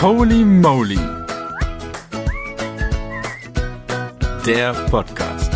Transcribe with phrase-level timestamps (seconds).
[0.00, 0.96] Holy Moly.
[4.46, 5.50] Der Podcast.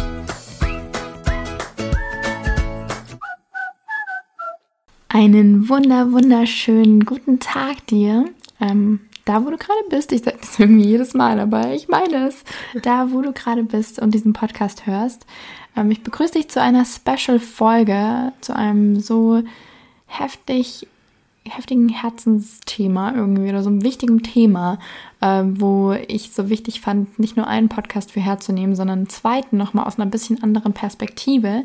[5.08, 8.24] Einen wunder, wunderschönen guten Tag dir.
[8.60, 12.26] Ähm, da, wo du gerade bist, ich sage das irgendwie jedes Mal, aber ich meine
[12.26, 12.42] es,
[12.82, 15.24] da, wo du gerade bist und diesen Podcast hörst.
[15.76, 19.44] Ähm, ich begrüße dich zu einer Special-Folge, zu einem so
[20.06, 20.88] heftig,
[21.44, 24.78] heftigen Herzensthema irgendwie oder so einem wichtigen Thema,
[25.20, 29.56] äh, wo ich so wichtig fand, nicht nur einen Podcast für herzunehmen, sondern einen zweiten
[29.56, 31.64] nochmal aus einer bisschen anderen Perspektive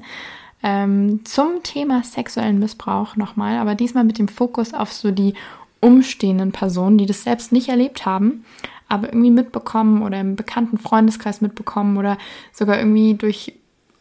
[0.63, 5.33] ähm, zum Thema sexuellen Missbrauch nochmal, aber diesmal mit dem Fokus auf so die
[5.79, 8.45] umstehenden Personen, die das selbst nicht erlebt haben,
[8.89, 12.17] aber irgendwie mitbekommen oder im bekannten Freundeskreis mitbekommen oder
[12.51, 13.53] sogar irgendwie durch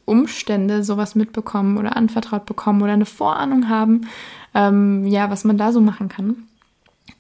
[0.07, 4.09] Umstände sowas mitbekommen oder anvertraut bekommen oder eine Vorahnung haben,
[4.55, 6.45] ähm, ja, was man da so machen kann.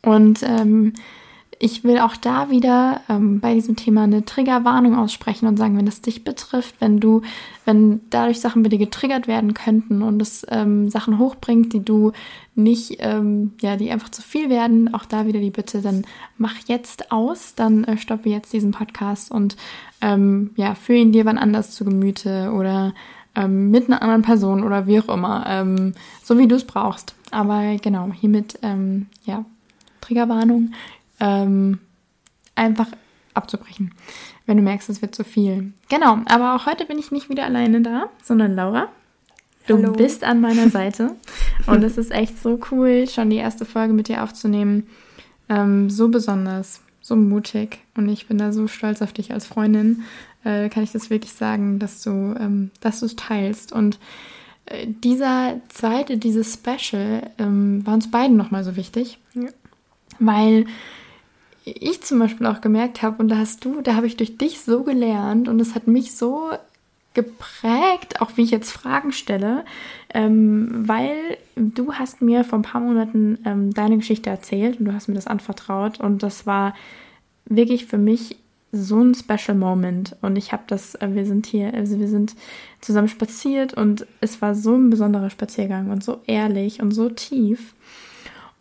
[0.03, 0.95] Und ähm,
[1.59, 5.87] ich will auch da wieder ähm, bei diesem Thema eine Triggerwarnung aussprechen und sagen, wenn
[5.87, 7.23] es dich betrifft, wenn du,
[7.65, 12.13] wenn dadurch Sachen dir getriggert werden könnten und es ähm, Sachen hochbringt, die du
[12.55, 16.05] nicht, ähm, ja, die einfach zu viel werden, auch da wieder die Bitte, dann
[16.37, 19.57] mach jetzt aus, dann äh, stoppe jetzt diesen Podcast und
[20.03, 22.93] ähm, ja, führe ihn dir wann anders zu Gemüte oder
[23.35, 27.15] ähm, mit einer anderen Person oder wie auch immer, ähm, so wie du es brauchst.
[27.31, 28.59] Aber genau, hiermit,
[29.25, 29.45] ja,
[30.01, 30.73] Triggerwarnung
[31.21, 31.79] ähm,
[32.55, 32.89] einfach
[33.35, 33.93] abzubrechen,
[34.47, 35.73] wenn du merkst, es wird zu viel.
[35.89, 38.89] Genau, aber auch heute bin ich nicht wieder alleine da, sondern Laura.
[39.67, 39.93] Du Hallo.
[39.93, 41.17] bist an meiner Seite
[41.67, 44.87] und es ist echt so cool, schon die erste Folge mit dir aufzunehmen.
[45.49, 50.03] Ähm, so besonders, so mutig und ich bin da so stolz auf dich als Freundin.
[50.45, 53.99] Äh, kann ich das wirklich sagen, dass du, ähm, dass du es teilst und
[54.67, 59.49] äh, dieser zweite, dieses Special, ähm, war uns beiden nochmal so wichtig, Ja.
[60.21, 60.67] weil
[61.67, 64.61] ich zum Beispiel auch gemerkt habe, und da hast du, da habe ich durch dich
[64.61, 66.51] so gelernt und es hat mich so
[67.13, 69.65] geprägt, auch wie ich jetzt Fragen stelle,
[70.15, 74.93] ähm, weil du hast mir vor ein paar Monaten ähm, deine Geschichte erzählt und du
[74.93, 76.75] hast mir das anvertraut und das war
[77.47, 78.37] wirklich für mich
[78.71, 82.37] so ein Special Moment und ich habe das, äh, wir sind hier, also wir sind
[82.81, 87.75] zusammen spaziert und es war so ein besonderer Spaziergang und so ehrlich und so tief.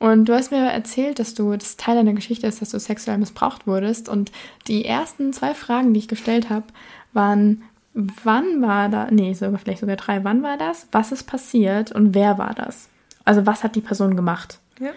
[0.05, 3.17] Und du hast mir erzählt, dass du das Teil deiner Geschichte ist, dass du sexuell
[3.17, 4.07] missbraucht wurdest.
[4.07, 4.31] Und
[4.67, 6.65] die ersten zwei Fragen, die ich gestellt habe,
[7.13, 7.63] waren,
[7.95, 12.13] wann war da, nee, sogar vielleicht sogar drei, wann war das, was ist passiert und
[12.13, 12.87] wer war das?
[13.23, 14.59] Also was hat die Person gemacht?
[14.79, 14.91] Ja.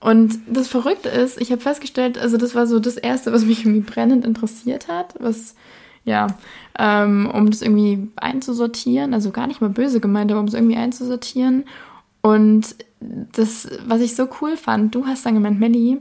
[0.00, 3.60] Und das Verrückte ist, ich habe festgestellt, also das war so das Erste, was mich
[3.64, 5.54] irgendwie brennend interessiert hat, was,
[6.04, 6.26] ja,
[6.76, 10.76] ähm, um das irgendwie einzusortieren, also gar nicht mal böse gemeint, aber um es irgendwie
[10.76, 11.66] einzusortieren.
[12.22, 15.98] Und das, was ich so cool fand, du hast dann gemeint, Melli,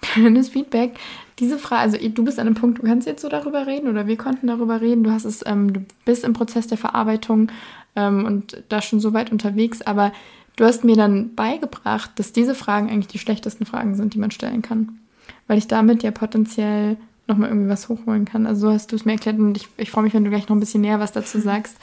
[0.00, 0.98] kleines Feedback,
[1.38, 4.06] diese Frage, also du bist an einem Punkt, du kannst jetzt so darüber reden oder
[4.06, 7.50] wir konnten darüber reden, du hast es, ähm, du bist im Prozess der Verarbeitung
[7.96, 10.12] ähm, und da schon so weit unterwegs, aber
[10.56, 14.30] du hast mir dann beigebracht, dass diese Fragen eigentlich die schlechtesten Fragen sind, die man
[14.30, 14.98] stellen kann.
[15.46, 16.96] Weil ich damit ja potenziell
[17.26, 18.46] nochmal irgendwie was hochholen kann.
[18.46, 20.48] Also so hast du es mir erklärt und ich, ich freue mich, wenn du gleich
[20.48, 21.76] noch ein bisschen näher was dazu sagst.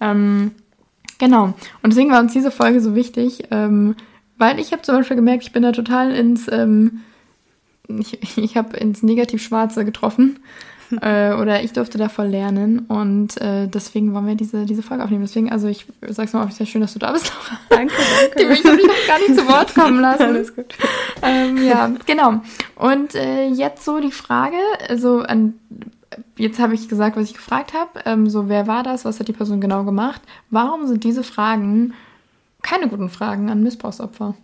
[0.00, 0.52] Ähm,
[1.18, 1.54] genau.
[1.82, 3.96] Und deswegen war uns diese Folge so wichtig, ähm,
[4.38, 7.02] weil ich habe zum Beispiel gemerkt, ich bin da total ins, ähm,
[7.88, 10.38] ich, ich habe ins Negativ-Schwarze getroffen.
[11.02, 15.04] äh, oder ich durfte da voll lernen und äh, deswegen wollen wir diese, diese Folge
[15.04, 15.24] aufnehmen.
[15.24, 17.60] Deswegen, also ich sag's mal, sehr schön, dass du da bist, Laura.
[17.70, 18.38] Danke, danke.
[18.38, 20.22] Die mich natürlich noch gar nicht zu Wort kommen lassen.
[20.22, 20.74] Alles gut.
[21.22, 22.42] Ähm, ja, genau.
[22.76, 24.56] Und äh, jetzt so die Frage,
[24.88, 25.54] also an,
[26.36, 28.00] jetzt habe ich gesagt, was ich gefragt habe.
[28.04, 29.04] Ähm, so, wer war das?
[29.04, 30.22] Was hat die Person genau gemacht?
[30.50, 31.94] Warum sind diese Fragen
[32.62, 34.34] keine guten Fragen an Missbrauchsopfer?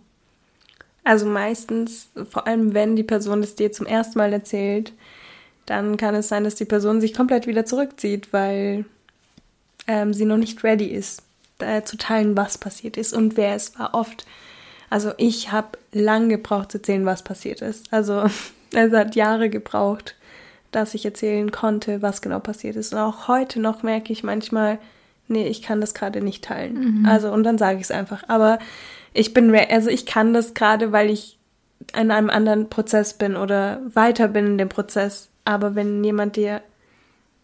[1.04, 4.92] Also meistens, vor allem wenn die Person es dir zum ersten Mal erzählt,
[5.66, 8.84] dann kann es sein, dass die Person sich komplett wieder zurückzieht, weil
[9.86, 11.22] ähm, sie noch nicht ready ist,
[11.59, 13.94] äh, zu teilen, was passiert ist und wer es war.
[13.94, 14.26] Oft,
[14.91, 17.92] also ich habe lang gebraucht zu erzählen, was passiert ist.
[17.92, 18.24] Also
[18.72, 20.16] es hat Jahre gebraucht,
[20.70, 22.92] dass ich erzählen konnte, was genau passiert ist.
[22.92, 24.78] Und auch heute noch merke ich manchmal,
[25.28, 27.04] nee, ich kann das gerade nicht teilen.
[27.06, 28.24] Also und dann sage ich es einfach.
[28.28, 28.58] Aber
[29.12, 31.38] ich bin, also ich kann das gerade, weil ich
[31.96, 35.28] in einem anderen Prozess bin oder weiter bin in dem Prozess.
[35.44, 36.62] Aber wenn jemand dir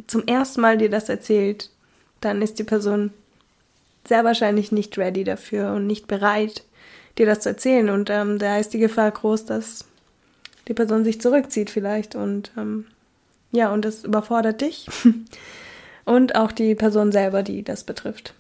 [0.07, 1.71] zum ersten Mal dir das erzählt,
[2.21, 3.13] dann ist die Person
[4.07, 6.63] sehr wahrscheinlich nicht ready dafür und nicht bereit,
[7.19, 7.91] dir das zu erzählen.
[7.91, 9.85] Und ähm, da ist die Gefahr groß, dass
[10.69, 12.87] die Person sich zurückzieht vielleicht und ähm,
[13.53, 14.87] ja, und das überfordert dich
[16.05, 18.35] und auch die Person selber, die das betrifft.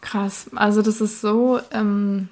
[0.00, 0.50] Krass.
[0.54, 2.28] Also das ist so, ähm,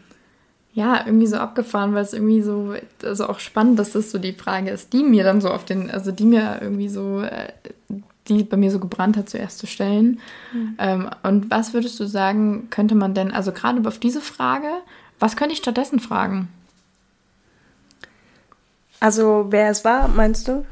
[0.72, 4.34] ja, irgendwie so abgefahren, weil es irgendwie so, also auch spannend, dass das so die
[4.34, 7.52] Frage ist, die mir dann so auf den, also die mir irgendwie so, äh,
[8.28, 10.20] die bei mir so gebrannt hat, zuerst zu stellen.
[10.52, 10.74] Mhm.
[10.78, 14.68] Ähm, und was würdest du sagen, könnte man denn, also gerade auf diese Frage,
[15.18, 16.48] was könnte ich stattdessen fragen?
[19.00, 20.64] Also wer es war, meinst du?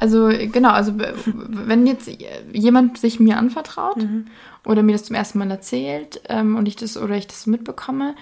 [0.00, 0.94] Also genau, also
[1.26, 2.10] wenn jetzt
[2.52, 4.28] jemand sich mir anvertraut mhm.
[4.64, 8.14] oder mir das zum ersten Mal erzählt ähm, und ich das oder ich das mitbekomme,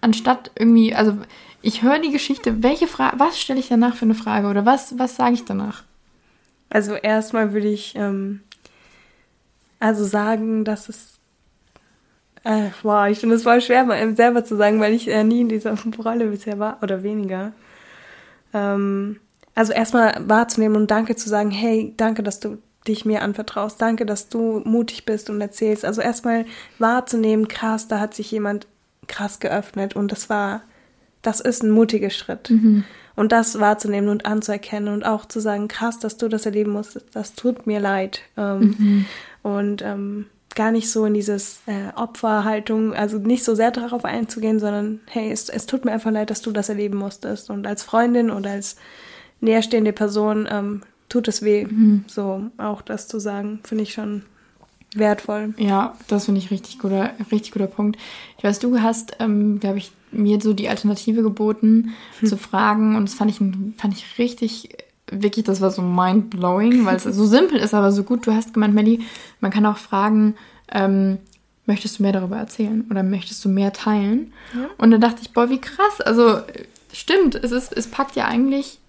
[0.00, 1.18] anstatt irgendwie, also
[1.62, 5.00] ich höre die Geschichte, welche Frage, was stelle ich danach für eine Frage oder was,
[5.00, 5.82] was sage ich danach?
[6.68, 8.42] Also erstmal würde ich ähm,
[9.80, 11.18] also sagen, dass es
[12.44, 15.40] äh, wow, ich finde es voll schwer, mal selber zu sagen, weil ich äh, nie
[15.40, 17.52] in dieser Rolle bisher war oder weniger.
[18.54, 19.18] Ähm,
[19.60, 22.56] also erstmal wahrzunehmen und Danke zu sagen, hey, danke, dass du
[22.88, 25.84] dich mir anvertraust, danke, dass du mutig bist und erzählst.
[25.84, 26.46] Also erstmal
[26.78, 28.66] wahrzunehmen, krass, da hat sich jemand
[29.06, 30.62] krass geöffnet und das war,
[31.20, 32.48] das ist ein mutiger Schritt.
[32.48, 32.84] Mhm.
[33.16, 37.08] Und das wahrzunehmen und anzuerkennen und auch zu sagen, krass, dass du das erleben musstest,
[37.12, 38.22] das tut mir leid.
[38.38, 39.06] Ähm, mhm.
[39.42, 40.24] Und ähm,
[40.54, 45.30] gar nicht so in dieses äh, Opferhaltung, also nicht so sehr darauf einzugehen, sondern hey,
[45.30, 47.50] es, es tut mir einfach leid, dass du das erleben musstest.
[47.50, 48.76] Und als Freundin oder als
[49.40, 51.66] näherstehende Person ähm, tut es weh.
[51.66, 52.04] Mhm.
[52.06, 54.22] So auch das zu sagen, finde ich schon
[54.94, 55.54] wertvoll.
[55.56, 57.98] Ja, das finde ich richtig guter, richtig guter Punkt.
[58.38, 62.28] Ich weiß, du hast, ähm, glaube ich, mir so die Alternative geboten, hm.
[62.28, 64.70] zu fragen, und das fand ich, fand ich richtig,
[65.10, 68.26] wirklich, das war so mind-blowing, weil es so simpel ist, aber so gut.
[68.26, 69.00] Du hast gemeint, Melly,
[69.40, 70.34] man kann auch fragen,
[70.72, 71.18] ähm,
[71.66, 74.32] möchtest du mehr darüber erzählen oder möchtest du mehr teilen?
[74.54, 74.68] Ja.
[74.78, 76.00] Und dann dachte ich, boah, wie krass.
[76.00, 76.40] Also,
[76.92, 78.79] stimmt, es ist, es packt ja eigentlich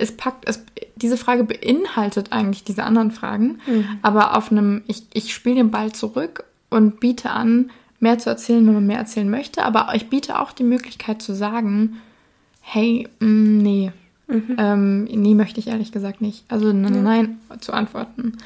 [0.00, 0.64] es packt, es,
[0.96, 3.86] diese Frage beinhaltet eigentlich diese anderen Fragen, mhm.
[4.02, 7.70] aber auf einem, ich, ich spiele den Ball zurück und biete an,
[8.00, 11.34] mehr zu erzählen, wenn man mehr erzählen möchte, aber ich biete auch die Möglichkeit zu
[11.34, 11.98] sagen,
[12.60, 13.92] hey, mh, mm, nee,
[14.26, 14.56] mhm.
[14.58, 16.44] ähm, nee, möchte ich ehrlich gesagt nicht.
[16.48, 17.02] Also nein, ja.
[17.02, 18.38] nein zu antworten.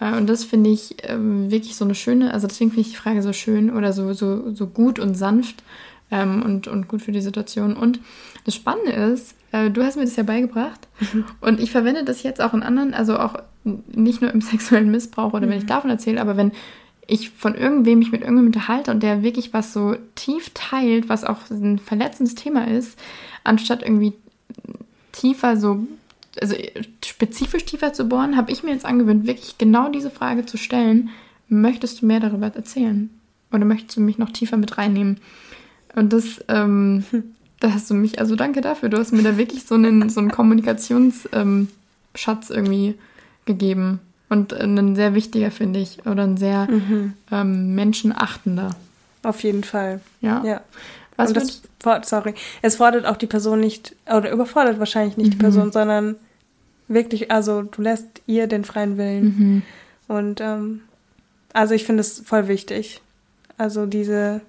[0.00, 2.98] Äh, und das finde ich ähm, wirklich so eine schöne, also deswegen finde ich die
[2.98, 5.62] Frage so schön oder so, so, so gut und sanft
[6.10, 7.76] ähm, und, und gut für die Situation.
[7.76, 8.00] Und
[8.44, 11.24] das Spannende ist, äh, du hast mir das ja beigebracht mhm.
[11.40, 15.32] und ich verwende das jetzt auch in anderen, also auch nicht nur im sexuellen Missbrauch
[15.32, 15.50] oder mhm.
[15.50, 15.68] wenn ich mhm.
[15.68, 16.52] davon erzähle, aber wenn
[17.06, 21.22] ich von irgendwem mich mit irgendwem unterhalte und der wirklich was so tief teilt, was
[21.22, 22.98] auch ein verletzendes Thema ist,
[23.44, 24.14] anstatt irgendwie
[25.12, 25.86] tiefer so,
[26.40, 26.56] also
[27.04, 31.10] spezifisch tiefer zu bohren, habe ich mir jetzt angewöhnt, wirklich genau diese Frage zu stellen,
[31.48, 33.10] möchtest du mehr darüber erzählen?
[33.52, 35.18] Oder möchtest du mich noch tiefer mit reinnehmen?
[35.94, 37.04] Und das ähm,
[37.64, 38.90] da hast du mich, also danke dafür.
[38.90, 41.68] Du hast mir da wirklich so einen, so einen Kommunikationsschatz ähm,
[42.50, 42.94] irgendwie
[43.46, 44.00] gegeben.
[44.28, 46.04] Und äh, ein sehr wichtiger, finde ich.
[46.06, 47.14] Oder ein sehr mhm.
[47.32, 48.70] ähm, menschenachtender.
[49.22, 50.00] Auf jeden Fall.
[50.20, 50.44] Ja.
[50.44, 50.60] ja.
[51.16, 51.62] Was Und das,
[52.06, 55.30] sorry, es fordert auch die Person nicht, oder überfordert wahrscheinlich nicht mhm.
[55.30, 56.16] die Person, sondern
[56.88, 59.24] wirklich, also du lässt ihr den freien Willen.
[59.24, 59.62] Mhm.
[60.08, 60.82] Und ähm,
[61.54, 63.00] also ich finde es voll wichtig.
[63.56, 64.42] Also diese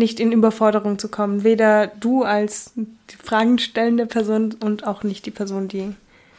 [0.00, 1.44] nicht in Überforderung zu kommen.
[1.44, 5.94] Weder du als die Fragen stellende Person und auch nicht die Person, die.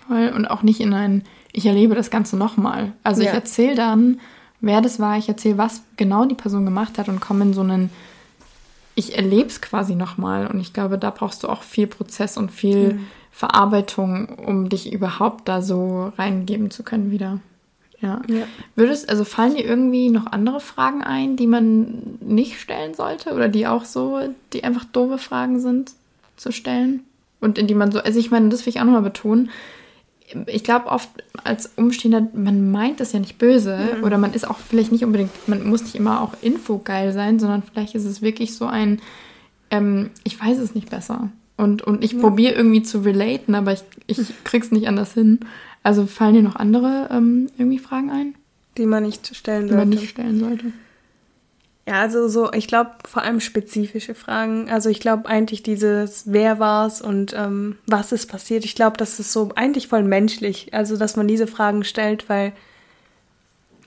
[0.08, 0.34] Voll.
[0.36, 1.24] Und auch nicht in ein,
[1.54, 2.92] ich erlebe das Ganze nochmal.
[3.04, 3.30] Also ja.
[3.30, 4.19] ich erzähle dann,
[4.60, 7.62] wer das war, ich erzähle, was genau die Person gemacht hat und komme in so
[7.62, 7.90] einen,
[8.96, 10.48] ich erlebe es quasi nochmal.
[10.48, 13.08] Und ich glaube, da brauchst du auch viel Prozess und viel mhm.
[13.32, 17.39] Verarbeitung, um dich überhaupt da so reingeben zu können wieder.
[18.01, 18.22] Ja.
[18.27, 18.48] ja.
[18.75, 23.48] Würdest, also fallen dir irgendwie noch andere Fragen ein, die man nicht stellen sollte oder
[23.48, 24.20] die auch so,
[24.53, 25.91] die einfach doofe Fragen sind
[26.36, 27.03] zu stellen?
[27.39, 29.50] Und in die man so, also ich meine, das will ich auch nochmal betonen.
[30.46, 31.10] Ich glaube oft
[31.43, 34.03] als Umstehender, man meint das ja nicht böse mhm.
[34.03, 37.63] oder man ist auch vielleicht nicht unbedingt, man muss nicht immer auch infogeil sein, sondern
[37.63, 39.01] vielleicht ist es wirklich so ein,
[39.72, 41.29] ähm, ich weiß es nicht besser.
[41.58, 42.20] Und, und ich ja.
[42.20, 45.41] probiere irgendwie zu relaten, aber ich, ich krieg's nicht anders hin.
[45.83, 48.35] Also fallen dir noch andere ähm, irgendwie Fragen ein?
[48.77, 49.73] Die man nicht stellen sollte.
[49.73, 50.65] Die man nicht stellen sollte.
[51.88, 54.69] Ja, also so, ich glaube vor allem spezifische Fragen.
[54.69, 58.63] Also ich glaube eigentlich dieses, wer war's und ähm, was ist passiert.
[58.65, 60.73] Ich glaube, das ist so eigentlich voll menschlich.
[60.73, 62.53] Also dass man diese Fragen stellt, weil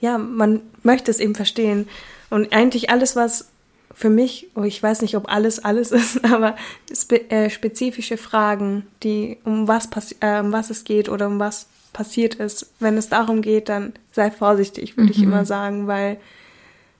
[0.01, 1.87] ja, man möchte es eben verstehen.
[2.29, 3.49] Und eigentlich alles, was
[3.93, 6.57] für mich, oh, ich weiß nicht, ob alles alles ist, aber
[6.93, 9.87] spe äh, spezifische Fragen, die um was,
[10.19, 12.73] äh, um was es geht oder um was passiert ist.
[12.79, 15.11] Wenn es darum geht, dann sei vorsichtig, würde mhm.
[15.11, 16.17] ich immer sagen, weil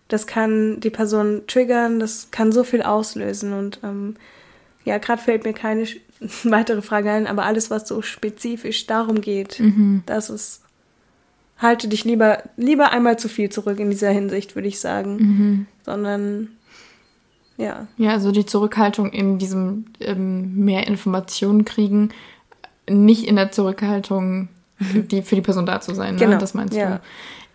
[0.07, 4.15] das kann die Person triggern, das kann so viel auslösen und ähm,
[4.85, 5.85] ja, gerade fällt mir keine
[6.43, 10.03] weitere Frage ein, aber alles, was so spezifisch darum geht, mhm.
[10.05, 10.61] das ist
[11.57, 15.65] halte dich lieber lieber einmal zu viel zurück in dieser Hinsicht, würde ich sagen, mhm.
[15.83, 16.49] sondern
[17.57, 17.87] ja.
[17.97, 22.09] Ja, also die Zurückhaltung in diesem ähm, mehr Informationen kriegen,
[22.89, 24.49] nicht in der Zurückhaltung,
[24.79, 26.15] die, für die Person da zu sein.
[26.15, 26.19] Ne?
[26.19, 26.97] Genau, Das meinst ja.
[26.97, 27.01] du.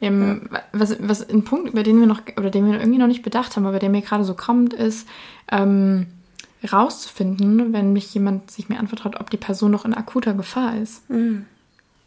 [0.02, 3.22] Ähm, was, was ein Punkt, über den wir noch, oder den wir irgendwie noch nicht
[3.22, 5.06] bedacht haben, aber der mir gerade so kommt, ist,
[5.52, 6.06] ähm,
[6.70, 11.08] rauszufinden, wenn mich jemand sich mir anvertraut, ob die Person noch in akuter Gefahr ist.
[11.10, 11.46] Mhm.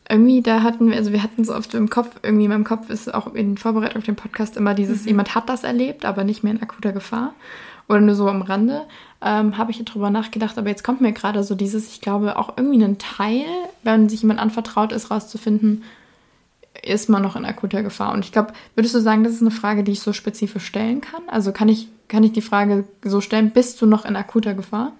[0.09, 2.89] Irgendwie, da hatten wir, also wir hatten es oft im Kopf, irgendwie in meinem Kopf
[2.89, 6.43] ist auch in Vorbereitung auf den Podcast immer dieses, jemand hat das erlebt, aber nicht
[6.43, 7.33] mehr in akuter Gefahr.
[7.89, 8.85] Oder nur so am Rande.
[9.21, 12.57] Ähm, Habe ich drüber nachgedacht, aber jetzt kommt mir gerade so dieses, ich glaube, auch
[12.57, 13.45] irgendwie ein Teil,
[13.83, 15.83] wenn sich jemand anvertraut ist, rauszufinden,
[16.81, 18.13] ist man noch in akuter Gefahr.
[18.13, 21.01] Und ich glaube, würdest du sagen, das ist eine Frage, die ich so spezifisch stellen
[21.01, 21.21] kann?
[21.27, 24.93] Also kann ich, kann ich die Frage so stellen, bist du noch in akuter Gefahr?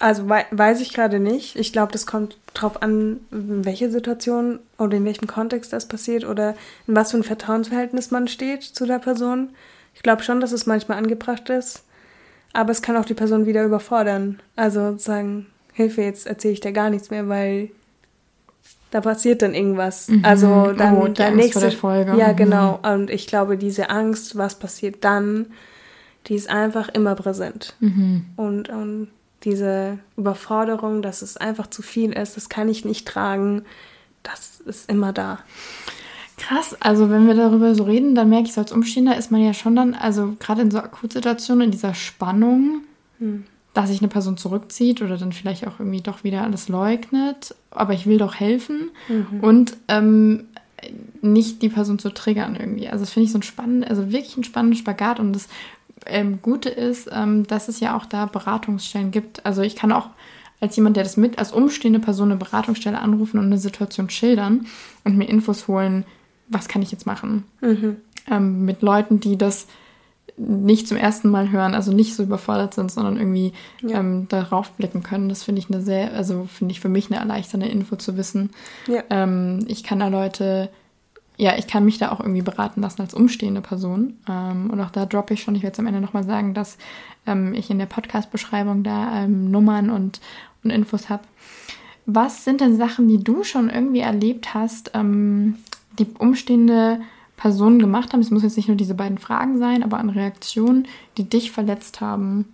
[0.00, 1.56] Also wei weiß ich gerade nicht.
[1.56, 6.24] Ich glaube, das kommt drauf an, in welche Situation oder in welchem Kontext das passiert
[6.24, 6.54] oder
[6.86, 9.50] in was für ein Vertrauensverhältnis man steht zu der Person.
[9.94, 11.82] Ich glaube schon, dass es manchmal angebracht ist,
[12.52, 14.38] aber es kann auch die Person wieder überfordern.
[14.54, 17.70] Also sagen, Hilfe, jetzt erzähle ich dir gar nichts mehr, weil
[18.92, 20.08] da passiert dann irgendwas.
[20.22, 22.16] Also dann Oh, der nächste Folge.
[22.16, 22.36] Ja, Mhm.
[22.36, 22.78] genau.
[22.82, 25.46] Und ich glaube, diese Angst, was passiert dann,
[26.26, 27.74] die ist einfach immer präsent.
[27.80, 28.24] Mhm.
[28.36, 29.08] Und, und
[29.44, 33.64] diese Überforderung, dass es einfach zu viel ist, das kann ich nicht tragen,
[34.22, 35.38] das ist immer da.
[36.36, 39.42] Krass, also wenn wir darüber so reden, dann merke ich so als Umstehender ist man
[39.42, 42.82] ja schon dann, also gerade in so Akutsituationen, in dieser Spannung,
[43.74, 47.92] dass sich eine Person zurückzieht oder dann vielleicht auch irgendwie doch wieder alles leugnet, aber
[47.92, 48.90] ich will doch helfen
[49.40, 50.46] und ähm,
[51.20, 52.88] nicht die Person zu triggern irgendwie.
[52.88, 55.48] Also das finde ich so ein spannend, also wirklich ein spannender Spagat und das
[56.08, 59.44] ähm, Gute ist, ähm, dass es ja auch da Beratungsstellen gibt.
[59.46, 60.08] Also ich kann auch
[60.60, 64.66] als jemand, der das mit, als umstehende Person eine Beratungsstelle anrufen und eine Situation schildern
[65.04, 66.04] und mir Infos holen,
[66.48, 67.44] was kann ich jetzt machen?
[68.30, 69.66] Ähm, mit Leuten, die das
[70.36, 73.98] nicht zum ersten Mal hören, also nicht so überfordert sind, sondern irgendwie Ja.
[73.98, 75.28] ähm, darauf blicken können.
[75.28, 78.50] Das finde ich eine sehr, also finde ich für mich eine erleichternde Info zu wissen.
[78.86, 79.02] Ja.
[79.10, 80.68] Ähm, ich kann da Leute,
[81.38, 84.18] ja, ich kann mich da auch irgendwie beraten lassen als umstehende Person.
[84.28, 86.76] Ähm, und auch da droppe ich schon, ich werde es am Ende nochmal sagen, dass
[87.26, 90.20] ähm, ich in der Podcast-Beschreibung da ähm, Nummern und,
[90.64, 91.22] und Infos habe.
[92.06, 95.56] Was sind denn Sachen, die du schon irgendwie erlebt hast, ähm,
[95.98, 97.00] die umstehende
[97.36, 98.20] Personen gemacht haben?
[98.20, 102.00] Es muss jetzt nicht nur diese beiden Fragen sein, aber an Reaktionen, die dich verletzt
[102.00, 102.52] haben.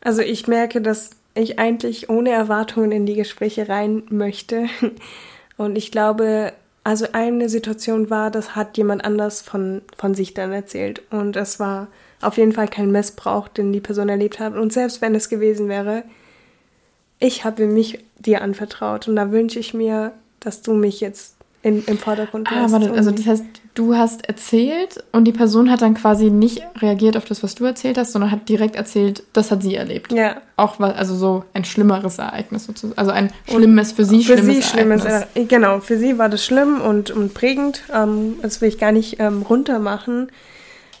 [0.00, 4.66] Also ich merke, dass ich eigentlich ohne Erwartungen in die Gespräche rein möchte.
[5.56, 10.52] Und ich glaube, also eine Situation war, das hat jemand anders von, von sich dann
[10.52, 11.02] erzählt.
[11.10, 11.88] Und es war
[12.20, 14.54] auf jeden Fall kein Missbrauch, den die Person erlebt hat.
[14.54, 16.04] Und selbst wenn es gewesen wäre,
[17.18, 19.08] ich habe mich dir anvertraut.
[19.08, 23.10] Und da wünsche ich mir, dass du mich jetzt in, im Vordergrund Ah, warte, also
[23.10, 27.42] das heißt, du hast erzählt und die Person hat dann quasi nicht reagiert auf das,
[27.42, 30.10] was du erzählt hast, sondern hat direkt erzählt, das hat sie erlebt.
[30.12, 32.96] ja, Auch was, also so ein schlimmeres Ereignis sozusagen.
[32.98, 35.28] Also ein schlimmes, für sie für schlimmes sie schlimmes Ereignis.
[35.34, 35.48] Ereignis.
[35.48, 37.82] Genau, für sie war das schlimm und, und prägend.
[37.94, 40.30] Ähm, das will ich gar nicht ähm, runtermachen.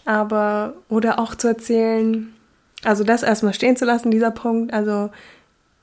[0.04, 2.34] Aber, oder auch zu erzählen,
[2.84, 5.10] also das erstmal stehen zu lassen, dieser Punkt, also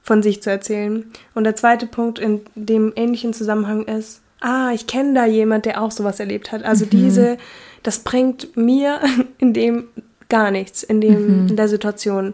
[0.04, 1.06] von sich zu erzählen.
[1.34, 5.82] Und der zweite Punkt in dem ähnlichen Zusammenhang ist, ah, ich kenne da jemand, der
[5.82, 6.64] auch sowas erlebt hat.
[6.64, 7.38] Also diese,
[7.84, 9.00] das bringt mir
[9.38, 9.86] in dem
[10.30, 12.34] gar nichts, in dem, in der Situation.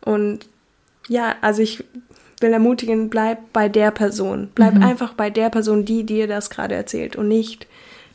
[0.00, 0.40] Und
[1.08, 1.84] ja, also ich
[2.40, 4.48] will ermutigen, bleib bei der Person.
[4.54, 7.66] Bleib einfach bei der Person, die dir das gerade erzählt und nicht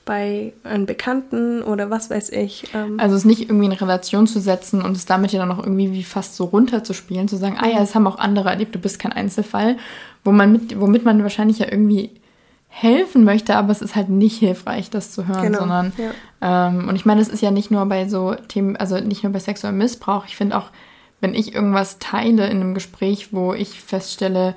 [0.05, 2.65] bei einem Bekannten oder was weiß ich.
[2.73, 5.59] Ähm, Also es nicht irgendwie in Relation zu setzen und es damit ja dann noch
[5.59, 8.79] irgendwie wie fast so runterzuspielen, zu sagen, ah ja, das haben auch andere erlebt, du
[8.79, 9.77] bist kein Einzelfall,
[10.25, 12.11] wo man mit, womit man wahrscheinlich ja irgendwie
[12.75, 15.93] helfen möchte, aber es ist halt nicht hilfreich, das zu hören, Genau, sondern
[16.41, 19.31] ähm, und ich meine, es ist ja nicht nur bei so Themen, also nicht nur
[19.31, 20.71] bei sexuellem Missbrauch, ich finde auch,
[21.21, 24.55] wenn ich irgendwas teile in einem Gespräch, wo ich feststelle,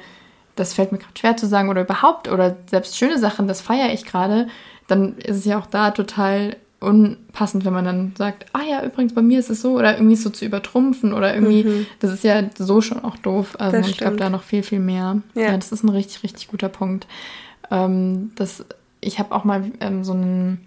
[0.56, 3.92] das fällt mir gerade schwer zu sagen oder überhaupt oder selbst schöne Sachen, das feiere
[3.92, 4.48] ich gerade,
[4.88, 9.14] dann ist es ja auch da total unpassend, wenn man dann sagt, ah ja, übrigens
[9.14, 12.42] bei mir ist es so oder irgendwie so zu übertrumpfen oder irgendwie, das ist ja
[12.56, 13.56] so schon auch doof.
[13.58, 13.82] Also Mhm.
[13.82, 15.20] Das ich glaube da noch viel, viel mehr.
[15.34, 15.42] Ja.
[15.42, 17.06] Ja, das ist ein richtig, richtig guter Punkt.
[17.70, 18.64] Ähm, das,
[19.00, 20.60] ich habe auch mal ähm, so ein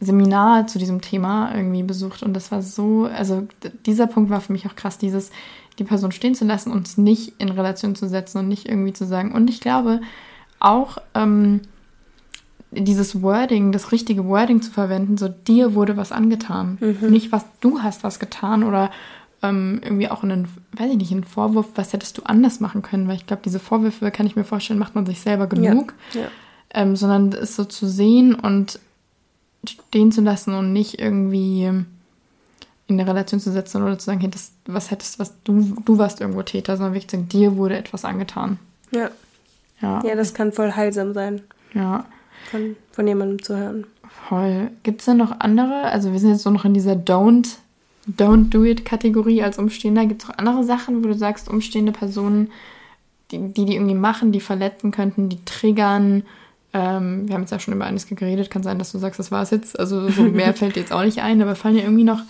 [0.00, 3.46] Seminar zu diesem Thema irgendwie besucht und das war so, also
[3.86, 5.30] dieser Punkt war für mich auch krass, dieses
[5.78, 8.92] die Person stehen zu lassen und es nicht in Relation zu setzen und nicht irgendwie
[8.92, 9.32] zu sagen.
[9.32, 10.00] Und ich glaube
[10.60, 11.60] auch ähm,
[12.70, 16.78] dieses Wording, das richtige Wording zu verwenden, so dir wurde was angetan,
[17.08, 18.90] nicht was du hast was getan oder
[19.42, 23.08] ähm, irgendwie auch einen, weiß ich nicht, einen Vorwurf, was hättest du anders machen können,
[23.08, 26.22] weil ich glaube, diese Vorwürfe kann ich mir vorstellen, macht man sich selber genug ja.
[26.72, 28.78] Ähm, sondern es so zu sehen und
[29.66, 31.86] stehen zu lassen und nicht irgendwie in
[33.00, 36.20] eine Relation zu setzen oder zu sagen, hey, das, was hättest, was du, du warst
[36.20, 38.58] irgendwo Täter, sondern wirklich zu sagen, dir wurde etwas angetan.
[38.90, 39.10] Ja.
[39.80, 40.02] Ja.
[40.04, 41.42] Ja, das kann voll heilsam sein,
[41.74, 42.04] Ja.
[42.50, 43.84] von, von jemandem zu hören.
[44.28, 44.70] Voll.
[44.82, 45.84] Gibt es denn noch andere?
[45.84, 47.56] Also wir sind jetzt so noch in dieser Don't,
[48.08, 50.06] Don't Do It Kategorie als Umstehender.
[50.06, 52.50] Gibt es auch andere Sachen, wo du sagst, umstehende Personen,
[53.30, 56.24] die, die die irgendwie machen, die verletzen könnten, die triggern?
[56.74, 58.50] Ähm, wir haben jetzt ja schon über eines geredet.
[58.50, 59.78] Kann sein, dass du sagst, das war's jetzt.
[59.78, 61.42] Also so mehr fällt dir jetzt auch nicht ein.
[61.42, 62.22] Aber fallen dir irgendwie noch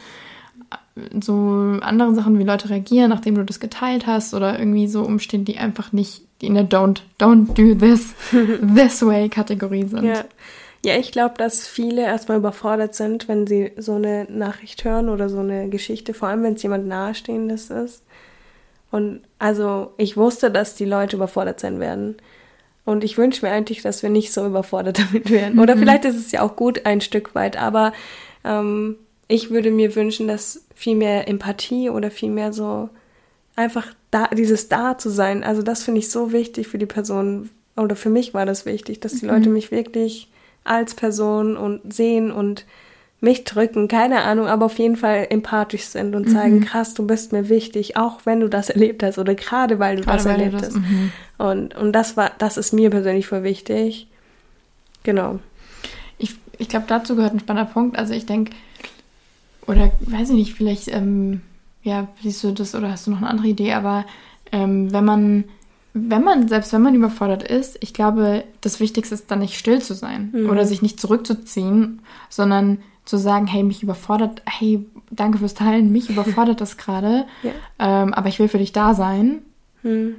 [1.20, 5.44] so andere Sachen, wie Leute reagieren, nachdem du das geteilt hast oder irgendwie so umstehen,
[5.44, 8.14] die einfach nicht, in der Don't, Don't do this,
[8.74, 10.04] this way Kategorie sind.
[10.04, 10.24] Ja.
[10.84, 15.28] Ja, ich glaube, dass viele erstmal überfordert sind, wenn sie so eine Nachricht hören oder
[15.28, 18.02] so eine Geschichte, vor allem wenn es jemand Nahestehendes ist.
[18.90, 22.16] Und also ich wusste, dass die Leute überfordert sein werden.
[22.84, 25.58] Und ich wünsche mir eigentlich, dass wir nicht so überfordert damit werden.
[25.58, 27.92] Oder vielleicht ist es ja auch gut ein Stück weit, aber
[28.44, 28.96] ähm,
[29.28, 32.90] ich würde mir wünschen, dass viel mehr Empathie oder viel mehr so
[33.56, 35.44] einfach da, dieses Da zu sein.
[35.44, 37.50] Also das finde ich so wichtig für die Person.
[37.76, 40.28] Oder für mich war das wichtig, dass die Leute mich wirklich
[40.64, 42.66] als Person und sehen und
[43.22, 47.32] mich drücken, keine Ahnung, aber auf jeden Fall empathisch sind und zeigen, krass, du bist
[47.32, 50.36] mir wichtig, auch wenn du das erlebt hast oder gerade weil du Gerade das weil
[50.38, 50.76] du erlebt das- hast.
[50.76, 51.12] mhm.
[51.38, 54.08] Und, und das war, das ist mir persönlich voll wichtig.
[55.04, 55.38] Genau.
[56.18, 57.96] Ich, ich glaube, dazu gehört ein spannender Punkt.
[57.98, 58.52] Also ich denke,
[59.66, 61.40] oder weiß ich nicht, vielleicht, ähm,
[61.82, 64.04] ja, siehst du das oder hast du noch eine andere Idee, aber
[64.52, 65.44] ähm, wenn man,
[65.94, 69.80] wenn man, selbst wenn man überfordert ist, ich glaube, das Wichtigste ist dann nicht still
[69.82, 70.50] zu sein Mhm.
[70.50, 76.08] oder sich nicht zurückzuziehen, sondern zu sagen, hey, mich überfordert, hey, danke fürs Teilen, mich
[76.10, 77.50] überfordert das gerade, Ja.
[77.78, 79.38] ähm, aber ich will für dich da sein.
[79.82, 80.14] Hm.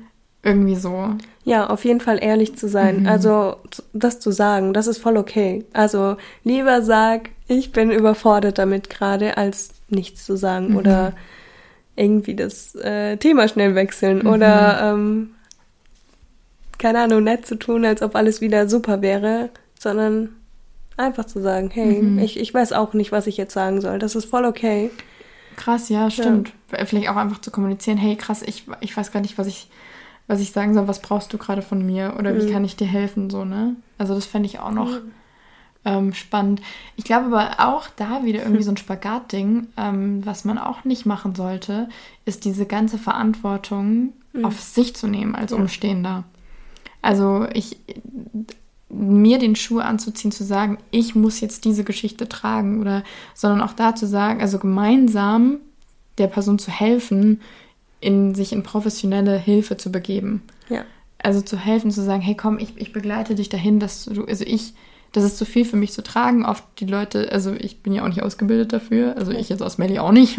[0.46, 1.12] Irgendwie so.
[1.46, 3.02] Ja, auf jeden Fall ehrlich zu sein.
[3.02, 3.08] Mhm.
[3.08, 3.56] Also
[3.94, 5.64] das zu sagen, das ist voll okay.
[5.72, 10.76] Also lieber sag, ich bin überfordert damit gerade, als nichts zu sagen Mhm.
[10.76, 11.14] oder
[11.96, 14.28] irgendwie das äh, Thema schnell wechseln Mhm.
[14.28, 15.30] oder ähm,
[16.78, 20.30] keine Ahnung, nett zu tun, als ob alles wieder super wäre, sondern
[20.98, 22.20] einfach zu sagen, hey, Mhm.
[22.20, 24.00] ich, ich weiß auch nicht, was ich jetzt sagen soll.
[24.00, 24.92] Das ist voll okay.
[25.56, 26.52] Krass, ja, stimmt.
[26.68, 29.70] Vielleicht auch einfach zu kommunizieren, hey, krass, ich, ich weiß gar nicht, was ich,
[30.28, 32.52] was ich sagen soll, was brauchst du gerade von mir oder wie Mhm.
[32.52, 33.76] kann ich dir helfen, so, ne?
[33.98, 34.90] Also das fände ich auch noch
[35.86, 36.62] ähm, spannend.
[36.96, 41.06] Ich glaube aber auch da wieder irgendwie so ein Spagatding, ähm, was man auch nicht
[41.06, 41.90] machen sollte,
[42.26, 46.24] ist diese ganze Verantwortung auf sich zu nehmen als Umstehender.
[47.04, 47.78] Also ich
[48.94, 53.04] mir den Schuh anzuziehen, zu sagen, ich muss jetzt diese Geschichte tragen oder
[53.34, 55.58] sondern auch da zu sagen, also gemeinsam
[56.18, 57.42] der Person zu helfen,
[58.00, 60.44] in sich in professionelle Hilfe zu begeben.
[60.70, 60.84] Ja.
[61.20, 64.44] Also zu helfen, zu sagen, hey komm, ich, ich begleite dich dahin, dass du, also
[64.46, 64.74] ich,
[65.14, 66.46] das ist zu viel für mich zu tragen.
[66.46, 69.78] Oft die Leute, also ich bin ja auch nicht ausgebildet dafür, also ich jetzt aus
[69.78, 70.38] Melli auch nicht.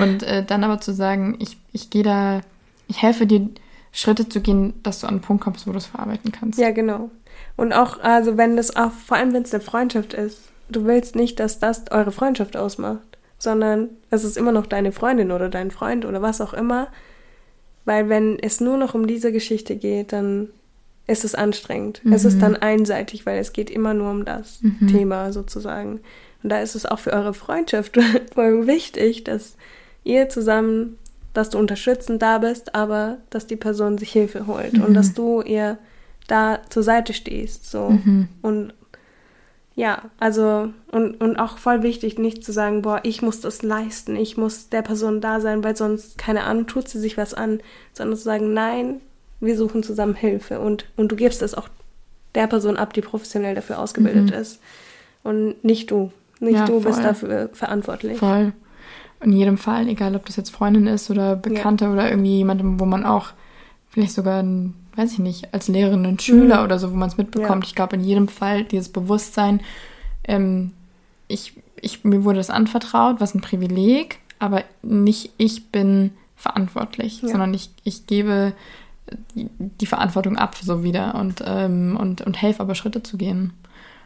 [0.00, 2.42] Und äh, dann aber zu sagen, ich, ich gehe da,
[2.86, 3.48] ich helfe dir,
[3.92, 6.58] Schritte zu gehen, dass du an einen Punkt kommst, wo du es verarbeiten kannst.
[6.58, 7.10] Ja, genau.
[7.56, 11.16] Und auch, also wenn das auch, vor allem wenn es eine Freundschaft ist, du willst
[11.16, 15.70] nicht, dass das eure Freundschaft ausmacht, sondern es ist immer noch deine Freundin oder dein
[15.70, 16.88] Freund oder was auch immer.
[17.84, 20.48] Weil wenn es nur noch um diese Geschichte geht, dann
[21.06, 22.02] ist es anstrengend.
[22.12, 26.00] Es ist dann einseitig, weil es geht immer nur um das Thema sozusagen.
[26.42, 27.98] Und da ist es auch für eure Freundschaft
[28.34, 29.56] voll wichtig, dass
[30.04, 30.98] ihr zusammen,
[31.32, 35.42] dass du unterstützend da bist, aber dass die Person sich Hilfe holt und dass du
[35.42, 35.78] ihr
[36.26, 37.70] da zur Seite stehst.
[37.70, 37.98] So.
[38.42, 38.72] Und
[39.76, 44.16] ja, also, und, und auch voll wichtig, nicht zu sagen, boah, ich muss das leisten,
[44.16, 47.60] ich muss der Person da sein, weil sonst, keine Ahnung, tut sie sich was an,
[47.94, 49.00] sondern zu sagen, nein,
[49.40, 51.68] wir suchen zusammen Hilfe und, und du gibst es auch
[52.34, 54.60] der Person ab, die professionell dafür ausgebildet ist.
[55.22, 56.12] Und nicht du.
[56.40, 57.02] Nicht Ja, du bist voll.
[57.02, 58.18] dafür verantwortlich.
[58.18, 58.52] Voll.
[59.22, 62.86] In jedem Fall, egal ob das jetzt Freundin ist oder Bekannte oder irgendwie jemandem, wo
[62.86, 63.28] man auch
[63.90, 66.64] vielleicht sogar, ein, weiß ich nicht, als Lehrerin, einen Schüler Mhm.
[66.64, 67.64] oder so, wo man es mitbekommt.
[67.64, 67.68] Ja.
[67.68, 69.60] Ich glaube, in jedem Fall dieses Bewusstsein,
[70.24, 70.72] ähm,
[71.28, 77.28] ich, ich, mir wurde das anvertraut, was ein Privileg, aber nicht ich bin verantwortlich, Ja.
[77.28, 78.52] sondern ich, ich gebe
[79.34, 83.52] die, die Verantwortung ab, so wieder und, ähm, und, und helfe aber Schritte zu gehen.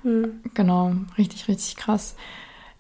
[0.02, 0.40] Mhm.
[0.54, 2.16] Genau, richtig, richtig krass.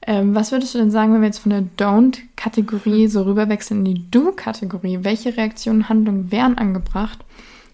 [0.06, 3.94] Ähm, was würdest du denn sagen, wenn wir jetzt von der Don't-Kategorie so rüberwechseln in
[3.94, 4.98] die Do-Kategorie?
[5.02, 7.24] Welche Reaktionen, Handlungen wären angebracht,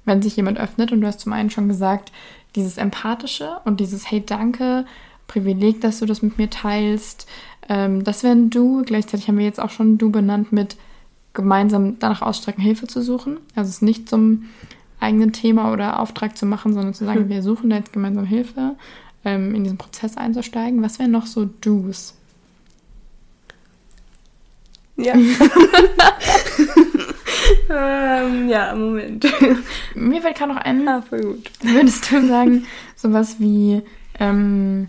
[0.05, 0.93] wenn sich jemand öffnet?
[0.93, 2.12] Und du hast zum einen schon gesagt,
[2.55, 4.85] dieses Empathische und dieses Hey, danke,
[5.27, 7.27] Privileg, dass du das mit mir teilst.
[7.69, 8.83] Ähm, das wäre ein Du.
[8.85, 10.77] Gleichzeitig haben wir jetzt auch schon ein Du benannt mit
[11.33, 13.38] gemeinsam danach ausstrecken, Hilfe zu suchen.
[13.55, 14.45] Also es nicht zum
[15.01, 18.77] eigenen Thema oder Auftrag zu machen, sondern zu sagen, wir suchen da jetzt gemeinsam Hilfe,
[19.25, 20.83] ähm, in diesen Prozess einzusteigen.
[20.83, 22.14] Was wären noch so Do's?
[25.02, 25.14] Ja.
[27.70, 29.26] ähm, ja, Moment.
[29.94, 31.50] Mir fällt gerade noch ein, Ah, voll gut.
[31.62, 33.82] würdest du sagen, sowas wie,
[34.18, 34.88] ähm,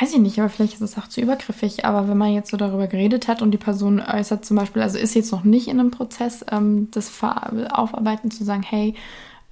[0.00, 2.56] weiß ich nicht, aber vielleicht ist es auch zu übergriffig, aber wenn man jetzt so
[2.56, 5.78] darüber geredet hat und die Person äußert zum Beispiel, also ist jetzt noch nicht in
[5.78, 8.94] einem Prozess, ähm, das Aufarbeiten zu sagen, hey,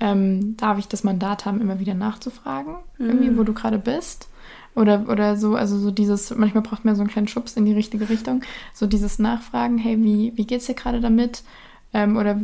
[0.00, 4.28] ähm, darf ich das Mandat haben, immer wieder nachzufragen, irgendwie, wo du gerade bist?
[4.78, 7.72] Oder, oder so, also so dieses, manchmal braucht man so einen kleinen Schubs in die
[7.72, 11.42] richtige Richtung, so dieses Nachfragen, hey, wie, wie geht's dir gerade damit?
[11.92, 12.40] Ähm, oder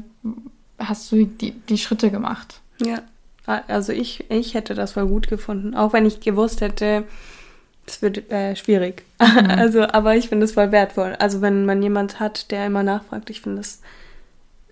[0.78, 2.60] hast du die, die Schritte gemacht?
[2.84, 3.02] Ja.
[3.46, 5.74] Also ich, ich hätte das voll gut gefunden.
[5.74, 7.04] Auch wenn ich gewusst hätte,
[7.86, 9.04] es wird äh, schwierig.
[9.48, 11.14] Also, aber ich finde es voll wertvoll.
[11.18, 13.80] Also wenn man jemand hat, der immer nachfragt, ich finde es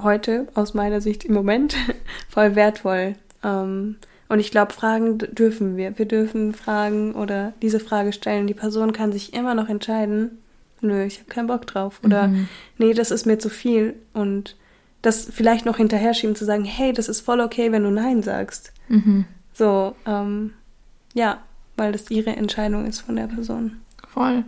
[0.00, 1.76] heute aus meiner Sicht im Moment
[2.28, 3.14] voll wertvoll.
[3.44, 3.96] Ähm,
[4.32, 5.98] und ich glaube, fragen dürfen wir.
[5.98, 8.46] Wir dürfen fragen oder diese Frage stellen.
[8.46, 10.38] Die Person kann sich immer noch entscheiden,
[10.80, 12.00] nö, ich habe keinen Bock drauf.
[12.02, 12.32] Oder
[12.78, 13.92] nee, das ist mir zu viel.
[14.14, 14.56] Und
[15.02, 18.22] das vielleicht noch hinterher schieben, zu sagen, hey, das ist voll okay, wenn du Nein
[18.22, 18.72] sagst.
[18.88, 19.26] Mhm.
[19.52, 20.54] So, ähm,
[21.12, 21.42] ja,
[21.76, 23.82] weil das ihre Entscheidung ist von der Person.
[24.08, 24.44] Voll.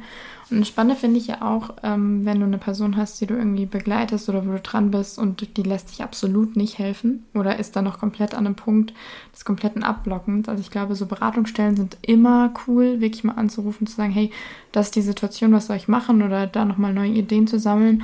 [0.50, 3.34] Und das Spannende finde ich ja auch, ähm, wenn du eine Person hast, die du
[3.34, 7.58] irgendwie begleitest oder wo du dran bist und die lässt dich absolut nicht helfen oder
[7.58, 8.92] ist dann noch komplett an einem Punkt
[9.32, 10.48] des kompletten Abblockens.
[10.48, 14.30] Also ich glaube, so Beratungsstellen sind immer cool, wirklich mal anzurufen, zu sagen, hey,
[14.72, 18.02] das ist die Situation, was soll ich machen oder da nochmal neue Ideen zu sammeln.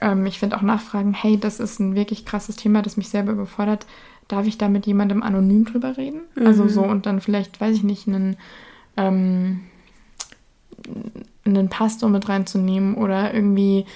[0.00, 3.32] Ähm, ich finde auch nachfragen, hey, das ist ein wirklich krasses Thema, das mich selber
[3.32, 3.86] überfordert.
[4.28, 6.22] Darf ich da mit jemandem anonym drüber reden?
[6.34, 8.36] Also so und dann vielleicht, weiß ich nicht, einen,
[8.96, 9.60] ähm,
[11.44, 13.86] einen Pastor mit reinzunehmen oder irgendwie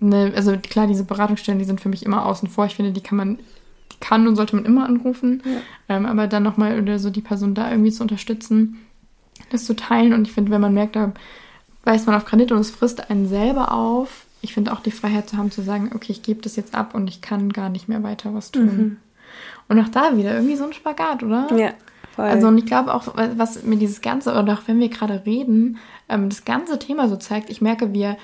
[0.00, 2.66] eine, also klar, diese Beratungsstellen, die sind für mich immer außen vor.
[2.66, 3.38] Ich finde, die kann man,
[3.92, 5.42] die kann und sollte man immer anrufen.
[5.88, 8.78] Ähm, aber dann nochmal oder so die Person da irgendwie zu unterstützen,
[9.50, 10.12] das zu teilen.
[10.12, 11.12] Und ich finde, wenn man merkt, da
[11.84, 14.26] beißt man auf Granit und es frisst einen selber auf.
[14.40, 16.94] Ich finde auch die Freiheit zu haben, zu sagen, okay, ich gebe das jetzt ab
[16.94, 18.98] und ich kann gar nicht mehr weiter was tun.
[19.68, 21.48] Und auch da wieder irgendwie so ein Spagat, oder?
[21.56, 21.72] Ja,
[22.18, 22.26] voll.
[22.26, 25.78] Also und ich glaube auch, was mir dieses Ganze, oder auch wenn wir gerade reden,
[26.08, 28.16] ähm, das ganze Thema so zeigt, ich merke, wir,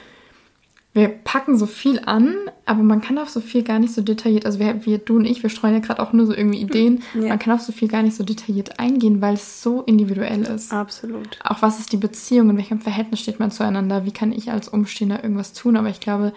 [0.93, 2.35] wir packen so viel an,
[2.67, 5.25] aber man kann auf so viel gar nicht so detailliert, also wir, wir du und
[5.25, 7.29] ich, wir streuen ja gerade auch nur so irgendwie Ideen, Ja.
[7.29, 10.73] man kann auf so viel gar nicht so detailliert eingehen, weil es so individuell ist.
[10.73, 11.39] Absolut.
[11.45, 14.69] Auch was ist die Beziehung, in welchem Verhältnis steht man zueinander, wie kann ich als
[14.69, 16.33] Umstehender irgendwas tun, aber ich glaube,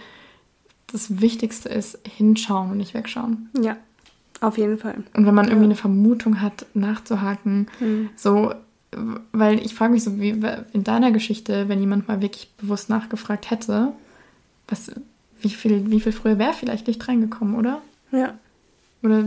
[0.92, 3.50] das Wichtigste ist hinschauen und nicht wegschauen.
[3.62, 3.76] Ja,
[4.42, 5.04] auf jeden Fall.
[5.14, 7.68] Und wenn man irgendwie eine Vermutung hat, nachzuhaken,
[8.16, 8.54] so,
[9.32, 10.40] weil ich frage mich so, wie
[10.74, 13.94] in deiner Geschichte, wenn jemand mal wirklich bewusst nachgefragt hätte,
[14.68, 14.92] was,
[15.42, 17.82] wie viel, wie viel früher wäre vielleicht Licht reingekommen, oder?
[18.12, 18.36] Ja.
[19.04, 19.26] Oder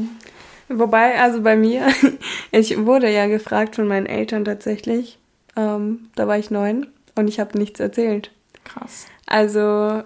[0.73, 1.89] Wobei, also bei mir,
[2.53, 5.19] ich wurde ja gefragt von meinen Eltern tatsächlich.
[5.57, 8.31] Ähm, da war ich neun und ich habe nichts erzählt.
[8.63, 9.07] krass.
[9.27, 9.61] Also,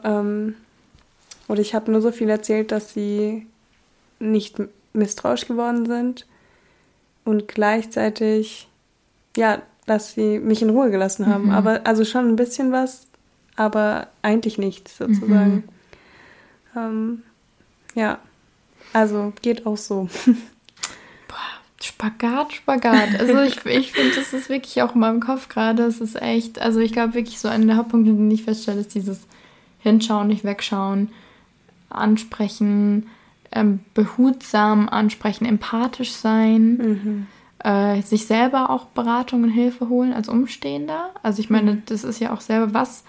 [0.04, 0.54] ähm,
[1.48, 3.46] oder ich habe nur so viel erzählt, dass sie
[4.18, 4.56] nicht
[4.94, 6.26] misstrauisch geworden sind
[7.24, 8.68] und gleichzeitig,
[9.36, 11.50] ja, dass sie mich in Ruhe gelassen haben.
[11.50, 13.06] Aber also schon ein bisschen was,
[13.56, 15.64] aber eigentlich nichts sozusagen.
[16.76, 17.22] Ähm,
[17.94, 18.18] ja,
[18.92, 20.08] also geht auch so.
[21.82, 23.20] Spagat, Spagat.
[23.20, 25.82] Also ich, ich finde, das ist wirklich auch in meinem Kopf gerade.
[25.82, 28.94] Es ist echt, also ich glaube wirklich so einer der Hauptpunkte, den ich feststelle, ist
[28.94, 29.20] dieses
[29.80, 31.10] Hinschauen, nicht wegschauen,
[31.90, 33.10] ansprechen,
[33.54, 37.26] ähm, behutsam ansprechen, empathisch sein,
[37.64, 41.10] äh, sich selber auch Beratung und Hilfe holen als Umstehender.
[41.22, 43.04] Also ich meine, das ist ja auch selber was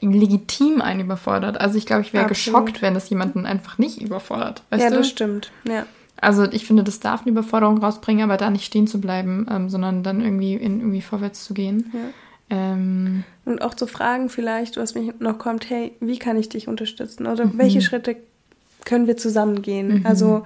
[0.00, 1.60] legitim einen überfordert.
[1.60, 4.62] Also ich glaube, ich wäre geschockt, wenn das jemanden einfach nicht überfordert.
[4.70, 4.96] Ja, du?
[4.96, 5.50] das stimmt.
[5.64, 5.86] Ja.
[6.20, 9.68] Also ich finde, das darf eine Überforderung rausbringen, aber da nicht stehen zu bleiben, ähm,
[9.68, 11.92] sondern dann irgendwie in, irgendwie vorwärts zu gehen.
[11.92, 12.74] Ja.
[12.74, 16.68] Ähm, Und auch zu fragen vielleicht, was mich noch kommt, hey, wie kann ich dich
[16.68, 17.26] unterstützen?
[17.26, 18.16] Oder welche Schritte
[18.84, 20.04] können wir zusammen gehen?
[20.04, 20.44] Also,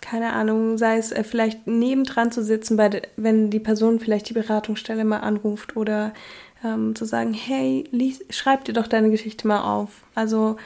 [0.00, 4.28] keine Ahnung, sei es äh, vielleicht nebendran zu sitzen, bei der, wenn die Person vielleicht
[4.28, 6.12] die Beratungsstelle mal anruft oder
[6.64, 9.90] ähm, zu sagen, hey, lies, schreib dir doch deine Geschichte mal auf.
[10.14, 10.56] Also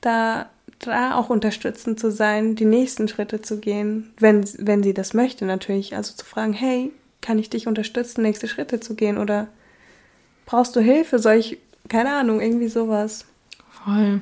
[0.00, 5.14] da, da auch unterstützend zu sein, die nächsten Schritte zu gehen, wenn, wenn sie das
[5.14, 5.96] möchte natürlich.
[5.96, 9.48] Also zu fragen, hey, kann ich dich unterstützen, nächste Schritte zu gehen oder
[10.46, 11.18] brauchst du Hilfe?
[11.18, 13.24] Soll ich, keine Ahnung, irgendwie sowas.
[13.84, 14.20] voll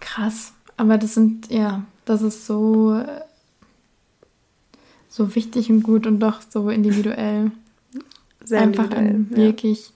[0.00, 0.52] krass.
[0.82, 3.20] Aber das sind, ja, das ist so, äh,
[5.08, 7.52] so wichtig und gut und doch so individuell.
[8.42, 9.92] Sehr Einfach ein individuell, wirklich,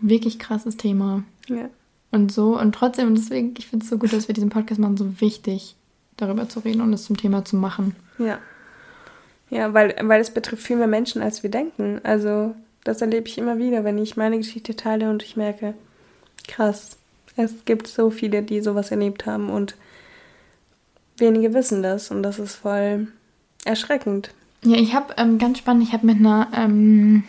[0.00, 1.22] wirklich krasses Thema.
[1.48, 1.56] ja.
[1.56, 1.70] ja.
[2.10, 4.80] Und so, und trotzdem, und deswegen, ich finde es so gut, dass wir diesen Podcast
[4.80, 5.76] machen, so wichtig,
[6.16, 7.94] darüber zu reden und es zum Thema zu machen.
[8.18, 8.40] Ja.
[9.48, 12.00] Ja, weil, weil es betrifft viel mehr Menschen, als wir denken.
[12.02, 15.74] Also, das erlebe ich immer wieder, wenn ich meine Geschichte teile und ich merke,
[16.48, 16.96] krass.
[17.36, 19.76] Es gibt so viele, die sowas erlebt haben und
[21.20, 23.08] wenige wissen das und das ist voll
[23.64, 24.32] erschreckend.
[24.62, 27.24] Ja, ich habe ähm, ganz spannend, ich habe mit einer ähm,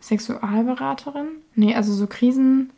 [0.00, 2.70] Sexualberaterin, nee, also so Krisen,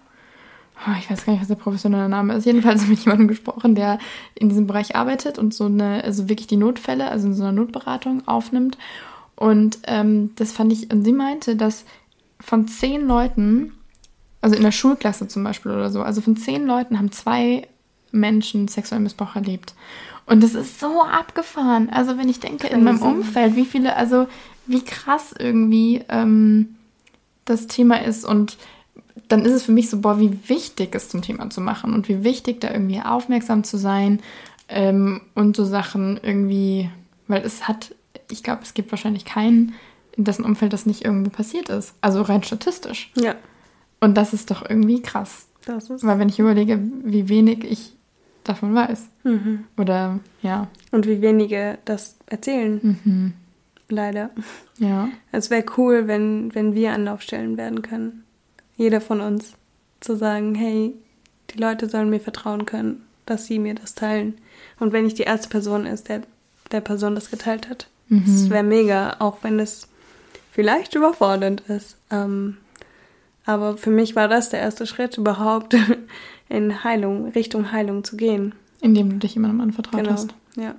[0.87, 3.99] oh, ich weiß gar nicht, was der professionelle Name ist, jedenfalls mit jemandem gesprochen, der
[4.35, 7.53] in diesem Bereich arbeitet und so eine, also wirklich die Notfälle, also in so einer
[7.53, 8.79] Notberatung aufnimmt.
[9.37, 11.85] Und ähm, das fand ich, und sie meinte, dass
[12.41, 13.73] von zehn Leuten,
[14.41, 17.67] also in der Schulklasse zum Beispiel oder so, also von zehn Leuten haben zwei
[18.15, 19.75] Menschen sexuellen Missbrauch erlebt.
[20.27, 21.91] Und das ist so abgefahren.
[21.91, 24.27] Also wenn ich denke, in meinem Umfeld, wie viele, also
[24.67, 26.77] wie krass irgendwie ähm,
[27.45, 28.57] das Thema ist und
[29.29, 32.09] dann ist es für mich so, boah, wie wichtig es zum Thema zu machen und
[32.09, 34.21] wie wichtig da irgendwie aufmerksam zu sein
[34.69, 36.91] ähm, und so Sachen irgendwie,
[37.29, 37.95] weil es hat,
[38.31, 39.75] ich glaube, es gibt wahrscheinlich keinen,
[40.17, 41.95] in dessen Umfeld das nicht irgendwie passiert ist.
[42.01, 43.11] Also rein statistisch.
[43.15, 43.35] Ja.
[44.01, 45.47] Und das ist doch irgendwie krass.
[45.67, 46.05] Das ist.
[46.05, 47.93] Weil wenn ich überlege, wie wenig ich
[48.45, 49.07] davon weiß.
[49.25, 49.65] Mhm.
[49.77, 50.69] Oder ja.
[50.91, 52.81] Und wie wenige das erzählen.
[52.83, 53.33] Mhm.
[53.89, 54.31] Leider.
[54.79, 55.09] Ja.
[55.33, 58.25] Es wäre cool, wenn, wenn wir Anlaufstellen werden können.
[58.77, 59.55] Jeder von uns.
[60.01, 60.95] Zu sagen, hey,
[61.51, 64.35] die Leute sollen mir vertrauen können, dass sie mir das teilen.
[64.79, 66.23] Und wenn ich die erste Person ist, der
[66.75, 67.87] der Person das geteilt hat.
[68.09, 68.25] Mhm.
[68.27, 69.89] Das wäre mega, auch wenn es
[70.53, 71.97] vielleicht überfordernd ist.
[72.11, 72.59] Ähm,
[73.47, 75.77] aber für mich war das der erste Schritt, überhaupt
[76.49, 78.55] in Heilung, Richtung Heilung zu gehen.
[78.81, 80.13] Indem du dich jemandem anvertraut Genau.
[80.13, 80.35] hast.
[80.57, 80.75] Ja.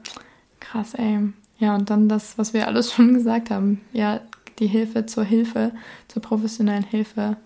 [0.60, 1.19] Krass, ey.
[1.58, 3.82] Ja, und dann das, was wir alles schon gesagt haben.
[3.93, 4.21] Ja,
[4.60, 5.71] die Hilfe zur Hilfe,
[6.08, 7.38] zur professionellen Hilfe.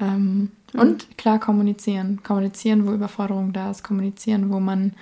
[0.00, 0.80] Ähm, Mhm.
[0.80, 2.20] Und klar kommunizieren.
[2.24, 3.84] Kommunizieren, wo Überforderung da ist.
[3.84, 4.92] Kommunizieren, wo man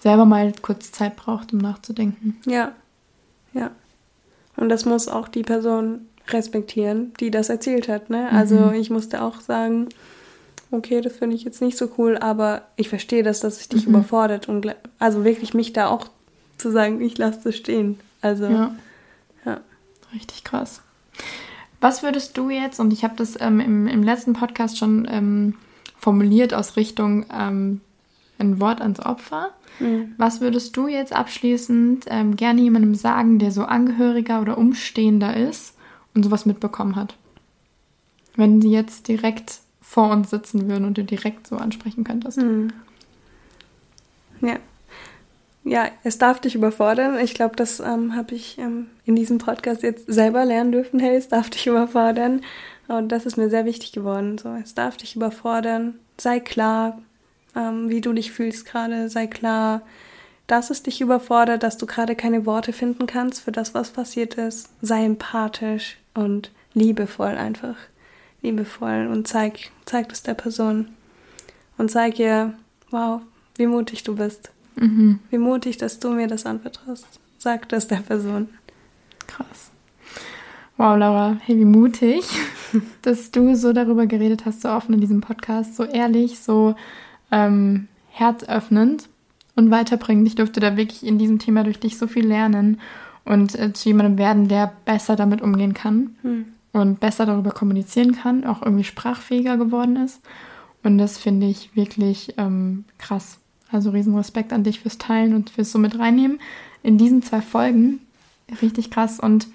[0.00, 2.36] selber mal kurz Zeit braucht, um nachzudenken.
[2.44, 2.72] Ja.
[3.54, 3.70] Ja.
[4.56, 8.10] Und das muss auch die Person respektieren, die das erzählt hat.
[8.10, 8.28] Ne?
[8.30, 8.74] Also Mhm.
[8.74, 9.88] ich musste auch sagen,
[10.72, 13.86] okay, das finde ich jetzt nicht so cool, aber ich verstehe das, dass es dich
[13.86, 13.94] Mhm.
[13.94, 16.06] überfordert und also wirklich mich da auch
[16.58, 17.98] zu sagen, ich lasse das stehen.
[18.20, 18.74] Also Ja.
[19.44, 19.60] ja.
[20.14, 20.82] Richtig krass.
[21.80, 25.54] Was würdest du jetzt, und ich habe das ähm, im, im letzten Podcast schon ähm,
[25.98, 27.80] formuliert aus Richtung ähm,
[28.38, 30.14] ein Wort ans Opfer, Mhm.
[30.18, 35.74] was würdest du jetzt abschließend ähm, gerne jemandem sagen, der so Angehöriger oder Umstehender ist
[36.14, 37.16] und sowas mitbekommen hat?
[38.36, 39.60] Wenn die jetzt direkt
[39.92, 42.38] vor uns sitzen würden und du direkt so ansprechen könntest.
[42.38, 42.72] Mhm.
[44.40, 44.56] Ja.
[45.64, 47.18] Ja, es darf dich überfordern.
[47.18, 50.98] Ich glaube, das ähm, habe ich ähm, in diesem Podcast jetzt selber lernen dürfen.
[50.98, 52.40] Hey, es darf dich überfordern.
[52.88, 54.38] Und das ist mir sehr wichtig geworden.
[54.38, 55.94] So, es darf dich überfordern.
[56.16, 56.98] Sei klar,
[57.54, 59.10] ähm, wie du dich fühlst gerade.
[59.10, 59.82] Sei klar,
[60.46, 64.34] dass es dich überfordert, dass du gerade keine Worte finden kannst für das, was passiert
[64.36, 64.70] ist.
[64.80, 67.76] Sei empathisch und liebevoll einfach.
[68.42, 70.88] Liebevoll und zeig, zeig es der Person.
[71.78, 72.54] Und zeig ihr,
[72.90, 73.22] wow,
[73.56, 74.50] wie mutig du bist.
[74.76, 75.20] Mhm.
[75.30, 77.06] Wie mutig, dass du mir das anvertraust.
[77.38, 78.48] Sag das der Person.
[79.26, 79.70] Krass.
[80.76, 82.24] Wow, Laura, hey, wie mutig,
[83.02, 86.74] dass du so darüber geredet hast, so offen in diesem Podcast, so ehrlich, so
[87.30, 89.08] ähm, herzöffnend
[89.54, 90.26] und weiterbringend.
[90.26, 92.80] Ich durfte da wirklich in diesem Thema durch dich so viel lernen
[93.24, 96.46] und äh, zu jemandem werden, der besser damit umgehen kann Hm.
[96.72, 100.20] Und besser darüber kommunizieren kann, auch irgendwie sprachfähiger geworden ist.
[100.82, 103.38] Und das finde ich wirklich ähm, krass.
[103.70, 106.40] Also riesen Respekt an dich fürs Teilen und fürs so mit reinnehmen
[106.82, 108.00] in diesen zwei Folgen.
[108.60, 109.20] Richtig krass.
[109.20, 109.48] Und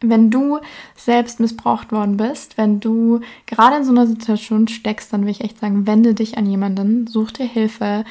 [0.00, 0.58] wenn du
[0.96, 5.42] selbst missbraucht worden bist, wenn du gerade in so einer Situation steckst, dann will ich
[5.42, 8.04] echt sagen, wende dich an jemanden, such dir Hilfe,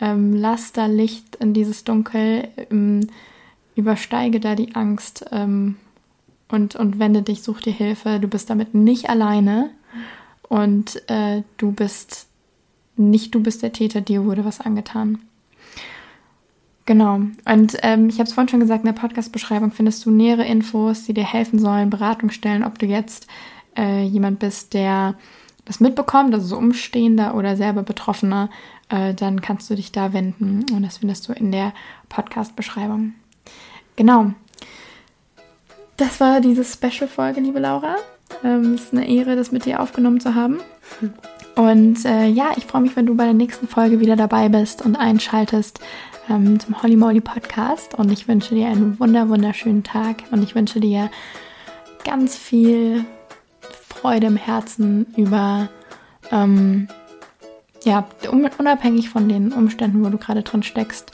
[0.00, 3.08] ähm, lass da Licht in dieses Dunkel, ähm,
[3.76, 5.76] übersteige da die Angst ähm,
[6.48, 8.20] und, und wende dich, such dir Hilfe.
[8.20, 9.70] Du bist damit nicht alleine
[10.48, 12.28] und äh, du bist
[12.96, 15.18] nicht du bist der Täter, dir wurde was angetan.
[16.86, 17.14] Genau.
[17.46, 21.04] Und ähm, ich habe es vorhin schon gesagt, in der Podcast-Beschreibung findest du nähere Infos,
[21.04, 23.26] die dir helfen sollen, Beratungsstellen, ob du jetzt
[23.76, 25.14] äh, jemand bist, der
[25.64, 28.50] das mitbekommt, also so Umstehender oder selber Betroffener,
[28.90, 30.66] äh, dann kannst du dich da wenden.
[30.74, 31.72] Und das findest du in der
[32.10, 33.14] Podcast-Beschreibung.
[33.96, 34.34] Genau.
[35.96, 37.96] Das war diese Special-Folge, liebe Laura.
[38.42, 40.60] Ähm, es ist eine Ehre, das mit dir aufgenommen zu haben.
[41.54, 44.82] Und äh, ja, ich freue mich, wenn du bei der nächsten Folge wieder dabei bist
[44.84, 45.78] und einschaltest
[46.28, 47.94] ähm, zum Holly Moly Podcast.
[47.94, 51.12] Und ich wünsche dir einen wunder, wunderschönen Tag und ich wünsche dir
[52.04, 53.04] ganz viel
[53.86, 55.68] Freude im Herzen über,
[56.32, 56.88] ähm,
[57.84, 61.12] ja, un unabhängig von den Umständen, wo du gerade drin steckst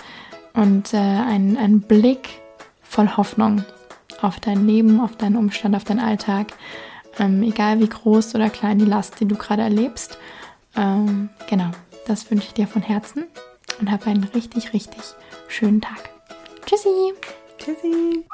[0.55, 2.41] und äh, einen, einen Blick
[2.83, 3.63] voll Hoffnung
[4.23, 6.53] auf dein Leben, auf deinen Umstand, auf deinen Alltag,
[7.19, 10.19] ähm, egal wie groß oder klein die Last, die du gerade erlebst.
[10.77, 11.71] Ähm, genau,
[12.07, 13.27] das wünsche ich dir von Herzen
[13.81, 15.03] und hab einen richtig, richtig
[15.49, 16.11] schönen Tag.
[16.67, 17.15] Tschüssi!
[17.59, 18.25] Tschüssi!